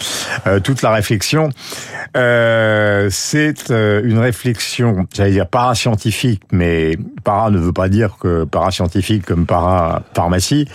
Euh, 0.46 0.60
toute 0.60 0.80
la 0.82 0.90
euh, 2.16 3.08
c'est 3.10 3.70
euh, 3.70 4.02
une 4.04 4.18
réflexion, 4.18 5.06
j'allais 5.14 5.32
dire 5.32 5.46
parascientifique, 5.46 6.42
mais 6.52 6.96
para 7.24 7.50
ne 7.50 7.58
veut 7.58 7.72
pas 7.72 7.88
dire 7.88 8.16
que 8.20 8.44
para-scientifique 8.44 9.24
comme 9.24 9.46
para-pharmacie. 9.46 10.68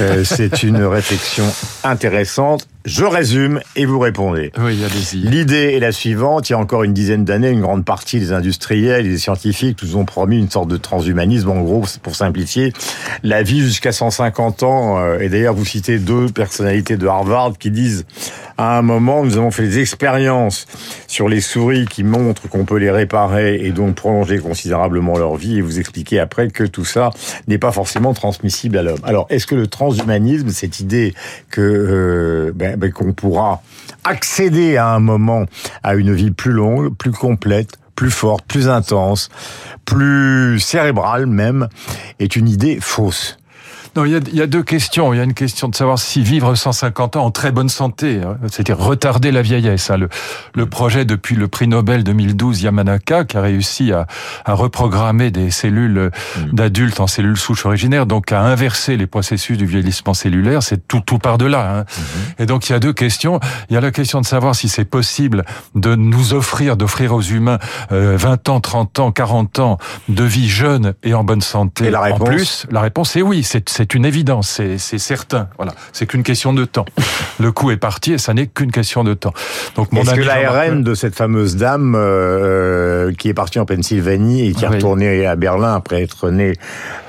Euh, 0.00 0.24
c'est 0.24 0.62
une 0.62 0.82
réflexion 0.84 1.44
intéressante 1.82 2.68
je 2.84 3.04
résume 3.04 3.60
et 3.76 3.86
vous 3.86 3.98
répondez. 3.98 4.52
Oui, 4.58 4.78
allez-y. 4.84 5.26
L'idée 5.26 5.72
est 5.74 5.80
la 5.80 5.92
suivante. 5.92 6.50
Il 6.50 6.52
y 6.52 6.54
a 6.54 6.58
encore 6.58 6.84
une 6.84 6.92
dizaine 6.92 7.24
d'années, 7.24 7.48
une 7.48 7.62
grande 7.62 7.84
partie 7.84 8.20
des 8.20 8.32
industriels 8.32 9.06
et 9.06 9.08
des 9.08 9.18
scientifiques 9.18 9.82
nous 9.82 9.96
ont 9.96 10.04
promis 10.04 10.38
une 10.38 10.50
sorte 10.50 10.68
de 10.68 10.76
transhumanisme. 10.76 11.48
En 11.50 11.62
gros, 11.62 11.84
pour 12.02 12.14
simplifier, 12.14 12.72
la 13.22 13.42
vie 13.42 13.60
jusqu'à 13.60 13.92
150 13.92 14.62
ans. 14.64 14.98
Euh, 14.98 15.18
et 15.18 15.30
d'ailleurs, 15.30 15.54
vous 15.54 15.64
citez 15.64 15.98
deux 15.98 16.28
personnalités 16.28 16.98
de 16.98 17.06
Harvard 17.06 17.54
qui 17.58 17.70
disent 17.70 18.04
à 18.56 18.78
un 18.78 18.82
moment, 18.82 19.24
nous 19.24 19.36
avons 19.36 19.50
fait 19.50 19.64
des 19.64 19.80
expériences 19.80 20.66
sur 21.08 21.28
les 21.28 21.40
souris 21.40 21.86
qui 21.86 22.04
montrent 22.04 22.48
qu'on 22.48 22.64
peut 22.64 22.76
les 22.76 22.90
réparer 22.90 23.56
et 23.56 23.72
donc 23.72 23.96
prolonger 23.96 24.38
considérablement 24.38 25.18
leur 25.18 25.36
vie. 25.36 25.58
Et 25.58 25.60
vous 25.60 25.80
expliquez 25.80 26.20
après 26.20 26.48
que 26.48 26.64
tout 26.64 26.84
ça 26.84 27.10
n'est 27.48 27.58
pas 27.58 27.72
forcément 27.72 28.14
transmissible 28.14 28.78
à 28.78 28.82
l'homme. 28.82 29.00
Alors, 29.04 29.26
est-ce 29.30 29.46
que 29.46 29.54
le 29.54 29.66
transhumanisme, 29.66 30.50
cette 30.50 30.80
idée 30.80 31.14
que 31.50 31.60
euh, 31.60 32.52
ben, 32.54 32.73
ben, 32.76 32.92
qu'on 32.92 33.12
pourra 33.12 33.62
accéder 34.04 34.76
à 34.76 34.88
un 34.88 35.00
moment 35.00 35.46
à 35.82 35.94
une 35.94 36.12
vie 36.12 36.30
plus 36.30 36.52
longue, 36.52 36.94
plus 36.94 37.12
complète, 37.12 37.76
plus 37.94 38.10
forte, 38.10 38.44
plus 38.46 38.68
intense, 38.68 39.30
plus 39.84 40.58
cérébrale 40.60 41.26
même, 41.26 41.68
est 42.18 42.36
une 42.36 42.48
idée 42.48 42.78
fausse. 42.80 43.38
Non, 43.96 44.04
il 44.04 44.12
y, 44.12 44.16
a, 44.16 44.20
il 44.26 44.34
y, 44.34 44.42
a, 44.42 44.46
deux 44.46 44.62
questions. 44.62 45.12
Il 45.12 45.18
y 45.18 45.20
a 45.20 45.24
une 45.24 45.34
question 45.34 45.68
de 45.68 45.74
savoir 45.74 45.98
si 45.98 46.22
vivre 46.22 46.54
150 46.54 47.16
ans 47.16 47.24
en 47.26 47.30
très 47.30 47.52
bonne 47.52 47.68
santé, 47.68 48.20
hein, 48.24 48.38
c'est-à-dire 48.50 48.78
retarder 48.78 49.30
la 49.30 49.42
vieillesse. 49.42 49.90
Hein. 49.90 49.98
Le, 49.98 50.08
le, 50.54 50.66
projet 50.66 51.04
depuis 51.04 51.36
le 51.36 51.46
prix 51.46 51.68
Nobel 51.68 52.02
2012 52.02 52.62
Yamanaka, 52.62 53.24
qui 53.24 53.36
a 53.36 53.40
réussi 53.40 53.92
à, 53.92 54.06
à 54.44 54.54
reprogrammer 54.54 55.30
des 55.30 55.50
cellules 55.50 56.10
mm. 56.36 56.54
d'adultes 56.54 56.98
en 56.98 57.06
cellules 57.06 57.36
souches 57.36 57.66
originaires, 57.66 58.06
donc 58.06 58.32
à 58.32 58.40
inverser 58.40 58.96
les 58.96 59.06
processus 59.06 59.56
du 59.58 59.66
vieillissement 59.66 60.14
cellulaire, 60.14 60.62
c'est 60.62 60.88
tout, 60.88 61.00
tout 61.00 61.18
par 61.18 61.38
delà. 61.38 61.78
Hein. 61.78 61.82
Mm-hmm. 61.82 62.42
Et 62.42 62.46
donc 62.46 62.68
il 62.68 62.72
y 62.72 62.74
a 62.74 62.80
deux 62.80 62.92
questions. 62.92 63.38
Il 63.70 63.74
y 63.74 63.76
a 63.76 63.80
la 63.80 63.92
question 63.92 64.20
de 64.20 64.26
savoir 64.26 64.54
si 64.56 64.68
c'est 64.68 64.84
possible 64.84 65.44
de 65.74 65.94
nous 65.94 66.34
offrir, 66.34 66.76
d'offrir 66.76 67.14
aux 67.14 67.22
humains 67.22 67.58
euh, 67.92 68.16
20 68.16 68.48
ans, 68.48 68.60
30 68.60 68.98
ans, 68.98 69.12
40 69.12 69.58
ans 69.60 69.78
de 70.08 70.24
vie 70.24 70.48
jeune 70.48 70.94
et 71.02 71.14
en 71.14 71.22
bonne 71.22 71.40
santé. 71.40 71.86
Et 71.86 71.90
la 71.90 72.00
réponse 72.00 72.20
en 72.20 72.24
plus, 72.24 72.66
la 72.70 72.80
réponse 72.80 73.14
est 73.16 73.22
oui. 73.22 73.44
C'est 73.44 73.83
c'est 73.84 73.94
une 73.94 74.06
évidence, 74.06 74.62
c'est 74.78 74.98
certain. 74.98 75.48
Voilà, 75.58 75.74
c'est 75.92 76.06
qu'une 76.06 76.22
question 76.22 76.54
de 76.54 76.64
temps. 76.64 76.86
Le 77.38 77.52
coup 77.52 77.70
est 77.70 77.76
parti 77.76 78.14
et 78.14 78.18
ça 78.18 78.32
n'est 78.32 78.46
qu'une 78.46 78.72
question 78.72 79.04
de 79.04 79.12
temps. 79.12 79.34
Donc 79.76 79.92
mon 79.92 80.00
Est-ce 80.00 80.14
que 80.14 80.22
l'ARN 80.22 80.82
de 80.82 80.94
cette 80.94 81.14
fameuse 81.14 81.56
dame 81.56 81.94
euh, 81.94 83.12
qui 83.12 83.28
est 83.28 83.34
partie 83.34 83.58
en 83.58 83.66
Pennsylvanie 83.66 84.48
et 84.48 84.52
qui 84.54 84.64
est 84.64 84.68
oui. 84.68 84.76
retournée 84.76 85.26
à 85.26 85.36
Berlin 85.36 85.74
après 85.74 86.02
être 86.02 86.30
née 86.30 86.54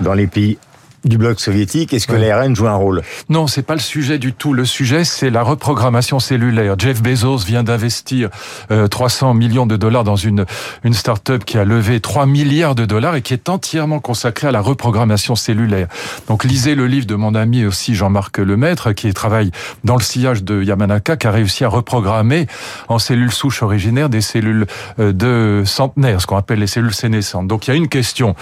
dans 0.01 0.13
les 0.13 0.27
pays 0.27 0.57
du 1.05 1.17
bloc 1.17 1.39
soviétique, 1.39 1.93
est-ce 1.93 2.07
que 2.07 2.13
ouais. 2.13 2.27
l'ARN 2.27 2.55
joue 2.55 2.67
un 2.67 2.75
rôle? 2.75 3.03
Non, 3.29 3.47
c'est 3.47 3.61
pas 3.61 3.75
le 3.75 3.79
sujet 3.79 4.17
du 4.17 4.33
tout. 4.33 4.53
Le 4.53 4.65
sujet, 4.65 5.03
c'est 5.03 5.29
la 5.29 5.43
reprogrammation 5.43 6.19
cellulaire. 6.19 6.75
Jeff 6.77 7.01
Bezos 7.01 7.37
vient 7.37 7.63
d'investir 7.63 8.29
euh, 8.71 8.87
300 8.87 9.33
millions 9.35 9.65
de 9.65 9.77
dollars 9.77 10.03
dans 10.03 10.15
une 10.15 10.45
une 10.83 10.93
start-up 10.93 11.45
qui 11.45 11.57
a 11.57 11.65
levé 11.65 11.99
3 11.99 12.25
milliards 12.25 12.75
de 12.75 12.85
dollars 12.85 13.15
et 13.15 13.21
qui 13.21 13.33
est 13.33 13.49
entièrement 13.49 13.99
consacrée 13.99 14.47
à 14.47 14.51
la 14.51 14.61
reprogrammation 14.61 15.35
cellulaire. 15.35 15.87
Donc 16.27 16.43
lisez 16.43 16.75
le 16.75 16.87
livre 16.87 17.05
de 17.05 17.15
mon 17.15 17.35
ami 17.35 17.65
aussi 17.65 17.95
Jean-Marc 17.95 18.37
Lemaître 18.39 18.93
qui 18.93 19.13
travaille 19.13 19.51
dans 19.83 19.95
le 19.95 20.03
sillage 20.03 20.43
de 20.43 20.63
Yamanaka 20.63 21.17
qui 21.17 21.27
a 21.27 21.31
réussi 21.31 21.63
à 21.63 21.69
reprogrammer 21.69 22.47
en 22.87 22.99
cellules 22.99 23.31
souches 23.31 23.61
originaires 23.63 24.09
des 24.09 24.21
cellules 24.21 24.65
euh, 24.99 25.13
de 25.13 25.63
centenaires, 25.65 26.21
ce 26.21 26.27
qu'on 26.27 26.37
appelle 26.37 26.59
les 26.59 26.67
cellules 26.67 26.93
sénescentes. 26.93 27.47
Donc 27.47 27.67
il 27.67 27.71
y 27.71 27.73
a 27.73 27.77
une 27.77 27.89
question 27.89 28.35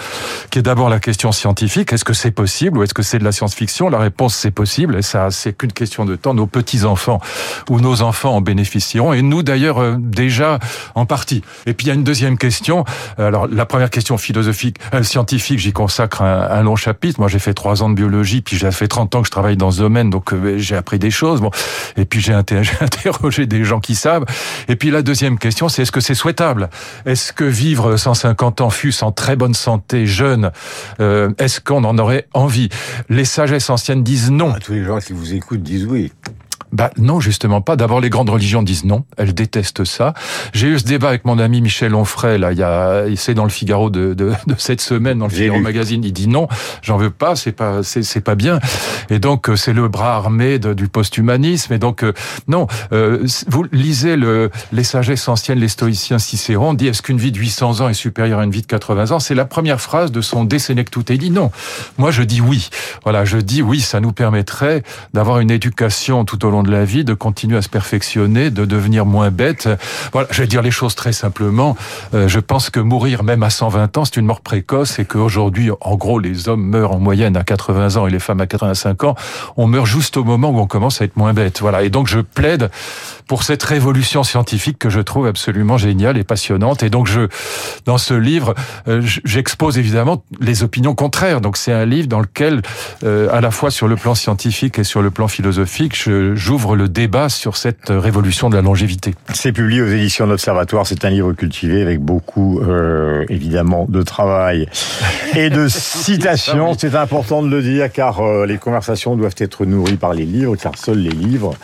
qui 0.50 0.58
est 0.58 0.62
d'abord 0.62 0.88
la 0.88 1.00
question 1.00 1.32
scientifique, 1.32 1.92
est-ce 1.92 2.04
que 2.04 2.14
c'est 2.14 2.30
possible? 2.30 2.53
Ou 2.62 2.82
est-ce 2.82 2.94
que 2.94 3.02
c'est 3.02 3.18
de 3.18 3.24
la 3.24 3.32
science-fiction? 3.32 3.88
La 3.88 3.98
réponse 3.98 4.34
c'est 4.34 4.50
possible 4.50 4.96
et 4.96 5.02
ça 5.02 5.30
c'est 5.30 5.56
qu'une 5.56 5.72
question 5.72 6.04
de 6.04 6.16
temps. 6.16 6.34
Nos 6.34 6.46
petits 6.46 6.84
enfants 6.84 7.20
ou 7.68 7.80
nos 7.80 8.02
enfants 8.02 8.36
en 8.36 8.40
bénéficieront 8.40 9.12
et 9.12 9.22
nous 9.22 9.42
d'ailleurs 9.42 9.78
euh, 9.78 9.96
déjà 9.98 10.58
en 10.94 11.04
partie. 11.04 11.42
Et 11.66 11.74
puis 11.74 11.86
il 11.86 11.88
y 11.88 11.90
a 11.90 11.94
une 11.94 12.04
deuxième 12.04 12.38
question. 12.38 12.84
Alors 13.18 13.48
la 13.48 13.66
première 13.66 13.90
question 13.90 14.16
philosophique, 14.16 14.76
euh, 14.94 15.02
scientifique, 15.02 15.58
j'y 15.58 15.72
consacre 15.72 16.22
un, 16.22 16.62
long 16.62 16.76
chapitre. 16.76 17.20
Moi 17.20 17.28
j'ai 17.28 17.38
fait 17.38 17.54
trois 17.54 17.82
ans 17.82 17.90
de 17.90 17.94
biologie, 17.94 18.40
puis 18.40 18.56
j'ai 18.56 18.70
fait 18.70 18.88
30 18.88 19.14
ans 19.16 19.20
que 19.22 19.26
je 19.26 19.32
travaille 19.32 19.56
dans 19.56 19.70
ce 19.70 19.80
domaine, 19.80 20.10
donc 20.10 20.32
euh, 20.32 20.58
j'ai 20.58 20.76
appris 20.76 20.98
des 20.98 21.10
choses. 21.10 21.40
Bon, 21.40 21.50
et 21.96 22.04
puis 22.04 22.20
j'ai 22.20 22.32
interrogé 22.80 23.46
des 23.46 23.64
gens 23.64 23.80
qui 23.80 23.94
savent. 23.94 24.24
Et 24.68 24.76
puis 24.76 24.90
la 24.90 25.02
deuxième 25.02 25.38
question, 25.38 25.68
c'est 25.68 25.82
est-ce 25.82 25.92
que 25.92 26.00
c'est 26.00 26.14
souhaitable? 26.14 26.70
Est-ce 27.04 27.32
que 27.32 27.44
vivre 27.44 27.96
150 27.96 28.60
ans 28.60 28.70
fût 28.70 28.94
en 29.02 29.12
très 29.12 29.34
bonne 29.34 29.54
santé, 29.54 30.06
jeune, 30.06 30.52
est-ce 31.00 31.60
qu'on 31.60 31.84
en 31.84 31.98
aurait 31.98 32.26
envie 32.32 32.43
Les 33.08 33.24
sagesses 33.24 33.70
anciennes 33.70 34.02
disent 34.02 34.30
non. 34.30 34.52
Ah, 34.54 34.60
tous 34.60 34.72
les 34.72 34.84
gens 34.84 34.98
qui 34.98 35.12
vous 35.12 35.34
écoutent 35.34 35.62
disent 35.62 35.86
oui. 35.86 36.12
Bah 36.74 36.90
non, 36.98 37.20
justement 37.20 37.60
pas. 37.60 37.76
D'abord, 37.76 38.00
les 38.00 38.10
grandes 38.10 38.30
religions 38.30 38.62
disent 38.64 38.84
non. 38.84 39.04
Elles 39.16 39.32
détestent 39.32 39.84
ça. 39.84 40.12
J'ai 40.52 40.66
eu 40.66 40.78
ce 40.80 40.84
débat 40.84 41.08
avec 41.08 41.24
mon 41.24 41.38
ami 41.38 41.60
Michel 41.60 41.94
Onfray, 41.94 42.36
là, 42.36 42.50
il 42.50 42.58
y 42.58 42.64
a, 42.64 43.04
c'est 43.14 43.34
dans 43.34 43.44
le 43.44 43.50
Figaro 43.50 43.90
de, 43.90 44.12
de, 44.12 44.32
de, 44.48 44.54
cette 44.58 44.80
semaine, 44.80 45.20
dans 45.20 45.28
le 45.28 45.32
Figaro 45.32 45.60
Magazine. 45.60 46.02
Il 46.02 46.12
dit 46.12 46.26
non, 46.26 46.48
j'en 46.82 46.96
veux 46.96 47.10
pas, 47.10 47.36
c'est 47.36 47.52
pas, 47.52 47.84
c'est 47.84 48.20
pas 48.20 48.34
bien. 48.34 48.58
Et 49.08 49.20
donc, 49.20 49.48
c'est 49.54 49.72
le 49.72 49.86
bras 49.86 50.16
armé 50.16 50.58
de, 50.58 50.74
du 50.74 50.88
post-humanisme. 50.88 51.72
Et 51.72 51.78
donc, 51.78 52.02
euh, 52.02 52.12
non, 52.48 52.66
euh, 52.92 53.24
vous 53.46 53.64
lisez 53.70 54.16
le, 54.16 54.50
les 54.72 54.84
sagesses 54.84 55.28
anciennes, 55.28 55.60
les 55.60 55.68
stoïciens 55.68 56.18
Cicéron, 56.18 56.74
dit 56.74 56.88
est-ce 56.88 57.02
qu'une 57.02 57.18
vie 57.18 57.30
de 57.30 57.38
800 57.38 57.82
ans 57.82 57.88
est 57.88 57.94
supérieure 57.94 58.40
à 58.40 58.44
une 58.44 58.50
vie 58.50 58.62
de 58.62 58.66
80 58.66 59.12
ans? 59.12 59.20
C'est 59.20 59.36
la 59.36 59.44
première 59.44 59.80
phrase 59.80 60.10
de 60.10 60.20
son 60.20 60.44
De 60.44 60.58
Senectute. 60.58 61.10
Il 61.10 61.18
dit 61.18 61.30
non. 61.30 61.52
Moi, 61.98 62.10
je 62.10 62.24
dis 62.24 62.40
oui. 62.40 62.68
Voilà, 63.04 63.24
je 63.24 63.38
dis 63.38 63.62
oui, 63.62 63.80
ça 63.80 64.00
nous 64.00 64.12
permettrait 64.12 64.82
d'avoir 65.12 65.38
une 65.38 65.52
éducation 65.52 66.24
tout 66.24 66.44
au 66.44 66.50
long 66.50 66.63
de 66.64 66.72
la 66.72 66.84
vie, 66.84 67.04
de 67.04 67.14
continuer 67.14 67.56
à 67.56 67.62
se 67.62 67.68
perfectionner, 67.68 68.50
de 68.50 68.64
devenir 68.64 69.06
moins 69.06 69.30
bête. 69.30 69.68
Voilà, 70.12 70.28
je 70.30 70.42
vais 70.42 70.48
dire 70.48 70.62
les 70.62 70.70
choses 70.70 70.94
très 70.94 71.12
simplement. 71.12 71.76
Euh, 72.14 72.28
je 72.28 72.40
pense 72.40 72.70
que 72.70 72.80
mourir 72.80 73.22
même 73.22 73.42
à 73.42 73.50
120 73.50 73.96
ans, 73.98 74.04
c'est 74.04 74.16
une 74.16 74.26
mort 74.26 74.40
précoce 74.40 74.98
et 74.98 75.04
qu'aujourd'hui, 75.04 75.70
en 75.80 75.96
gros, 75.96 76.18
les 76.18 76.48
hommes 76.48 76.64
meurent 76.64 76.92
en 76.92 76.98
moyenne 76.98 77.36
à 77.36 77.44
80 77.44 77.96
ans 77.96 78.06
et 78.06 78.10
les 78.10 78.18
femmes 78.18 78.40
à 78.40 78.46
85 78.46 79.04
ans. 79.04 79.14
On 79.56 79.66
meurt 79.66 79.86
juste 79.86 80.16
au 80.16 80.24
moment 80.24 80.50
où 80.50 80.58
on 80.58 80.66
commence 80.66 81.00
à 81.00 81.04
être 81.04 81.16
moins 81.16 81.32
bête. 81.32 81.60
Voilà. 81.60 81.82
Et 81.82 81.90
donc, 81.90 82.08
je 82.08 82.20
plaide 82.20 82.70
pour 83.26 83.42
cette 83.42 83.62
révolution 83.62 84.22
scientifique 84.22 84.78
que 84.78 84.90
je 84.90 85.00
trouve 85.00 85.26
absolument 85.26 85.78
géniale 85.78 86.18
et 86.18 86.24
passionnante. 86.24 86.82
Et 86.82 86.90
donc, 86.90 87.06
je, 87.06 87.28
dans 87.86 87.98
ce 87.98 88.14
livre, 88.14 88.54
euh, 88.88 89.02
j'expose 89.24 89.78
évidemment 89.78 90.22
les 90.40 90.62
opinions 90.62 90.94
contraires. 90.94 91.40
Donc, 91.40 91.56
c'est 91.56 91.72
un 91.72 91.86
livre 91.86 92.08
dans 92.08 92.20
lequel, 92.20 92.62
euh, 93.02 93.28
à 93.32 93.40
la 93.40 93.50
fois 93.50 93.70
sur 93.70 93.88
le 93.88 93.96
plan 93.96 94.14
scientifique 94.14 94.78
et 94.78 94.84
sur 94.84 95.02
le 95.02 95.10
plan 95.10 95.28
philosophique, 95.28 95.94
j'ouvre 96.54 96.76
le 96.76 96.88
débat 96.88 97.28
sur 97.28 97.56
cette 97.56 97.88
révolution 97.88 98.48
de 98.48 98.54
la 98.54 98.62
longévité. 98.62 99.16
C'est 99.32 99.50
publié 99.50 99.82
aux 99.82 99.88
éditions 99.88 100.26
de 100.26 100.30
l'Observatoire. 100.30 100.86
C'est 100.86 101.04
un 101.04 101.10
livre 101.10 101.32
cultivé 101.32 101.82
avec 101.82 101.98
beaucoup, 101.98 102.60
euh, 102.60 103.24
évidemment, 103.28 103.86
de 103.88 104.02
travail 104.02 104.68
et 105.34 105.50
de 105.50 105.66
citations. 105.66 106.76
C'est 106.78 106.94
important 106.94 107.42
de 107.42 107.48
le 107.48 107.60
dire 107.60 107.90
car 107.90 108.20
euh, 108.20 108.46
les 108.46 108.58
conversations 108.58 109.16
doivent 109.16 109.34
être 109.38 109.64
nourries 109.64 109.96
par 109.96 110.14
les 110.14 110.24
livres, 110.24 110.54
car 110.54 110.78
seuls 110.78 110.98
les 111.00 111.10
livres 111.10 111.56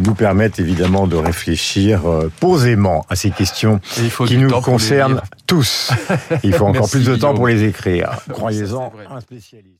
nous 0.00 0.14
permettent 0.14 0.58
évidemment 0.58 1.06
de 1.06 1.16
réfléchir 1.16 2.06
euh, 2.06 2.30
posément 2.40 3.04
à 3.10 3.16
ces 3.16 3.32
questions 3.32 3.80
qui 4.26 4.38
nous 4.38 4.48
concernent 4.62 5.20
tous. 5.46 5.92
Il 6.42 6.54
faut 6.54 6.64
encore 6.68 6.88
plus 6.88 7.04
de 7.04 7.16
temps 7.16 7.34
pour 7.34 7.48
les 7.48 7.64
écrire. 7.64 8.12
Croyez-en, 8.30 8.94
un 9.10 9.20
spécialiste. 9.20 9.76